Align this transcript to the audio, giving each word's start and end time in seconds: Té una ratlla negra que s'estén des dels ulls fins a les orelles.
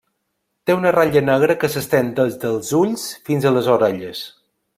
Té 0.69 0.75
una 0.77 0.93
ratlla 0.95 1.21
negra 1.27 1.55
que 1.63 1.69
s'estén 1.73 2.09
des 2.21 2.39
dels 2.45 2.73
ulls 2.79 3.05
fins 3.29 3.47
a 3.47 3.53
les 3.59 3.71
orelles. 3.77 4.25